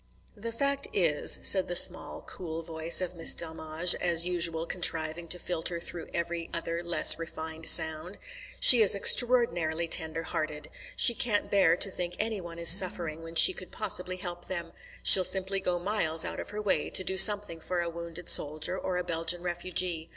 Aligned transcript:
"The 0.35 0.51
fact 0.51 0.87
is," 0.93 1.37
said 1.43 1.67
the 1.67 1.75
small, 1.75 2.21
cool 2.23 2.63
voice 2.63 3.01
of 3.01 3.13
Miss 3.13 3.35
Delmege, 3.35 3.93
as 3.93 4.25
usual 4.25 4.65
contriving 4.65 5.27
to 5.27 5.37
filter 5.37 5.79
through 5.79 6.07
every 6.11 6.49
other 6.55 6.81
less 6.81 7.19
refined 7.19 7.67
sound, 7.67 8.17
"she 8.59 8.81
is 8.81 8.95
extraordinarily 8.95 9.87
tender 9.87 10.23
hearted. 10.23 10.69
She 10.95 11.13
can't 11.13 11.51
bear 11.51 11.77
to 11.77 11.91
think 11.91 12.15
any 12.17 12.41
one 12.41 12.57
is 12.57 12.69
suffering 12.69 13.21
when 13.21 13.35
she 13.35 13.53
could 13.53 13.69
possibly 13.71 14.17
help 14.17 14.45
them; 14.45 14.71
she'll 15.03 15.23
simply 15.23 15.59
go 15.59 15.77
miles 15.77 16.25
out 16.25 16.39
of 16.39 16.49
her 16.49 16.63
way 16.63 16.89
to 16.89 17.03
do 17.03 17.15
something 17.15 17.59
for 17.59 17.81
a 17.81 17.87
wounded 17.91 18.27
soldier 18.27 18.75
or 18.79 18.97
a 18.97 19.03
Belgian 19.03 19.43
refugee. 19.43 20.09